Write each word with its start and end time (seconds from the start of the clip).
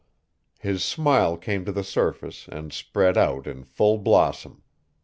His 0.57 0.83
smile 0.83 1.37
came 1.37 1.63
to 1.63 1.71
the 1.71 1.83
surface 1.83 2.49
and 2.51 2.73
spread 2.73 3.19
out 3.19 3.45
in 3.45 3.63
full 3.63 3.99
blossom. 3.99 4.63